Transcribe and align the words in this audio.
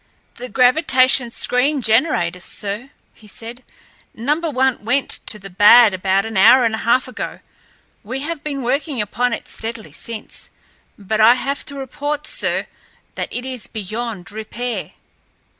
"The 0.37 0.49
gravitation 0.49 1.29
screen 1.29 1.79
generators, 1.79 2.43
sir," 2.43 2.87
he 3.13 3.27
said. 3.27 3.61
"Number 4.15 4.49
one 4.49 4.83
went 4.83 5.19
to 5.27 5.37
the 5.37 5.51
bad 5.51 5.93
about 5.93 6.25
an 6.25 6.35
hour 6.37 6.65
and 6.65 6.73
a 6.73 6.79
half 6.79 7.07
ago. 7.07 7.39
We 8.03 8.21
have 8.21 8.41
been 8.43 8.63
working 8.63 8.99
upon 8.99 9.31
it 9.31 9.47
steadily 9.47 9.91
since; 9.91 10.49
but 10.97 11.21
I 11.21 11.35
have 11.35 11.63
to 11.65 11.75
report, 11.75 12.25
sir, 12.25 12.65
that 13.13 13.29
it 13.31 13.45
is 13.45 13.67
beyond 13.67 14.31
repair." 14.31 14.93